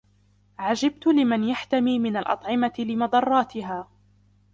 [0.59, 3.87] عَجِبْت لِمَنْ يَحْتَمِي مِنْ الْأَطْعِمَةِ لِمَضَرَّاتِهَا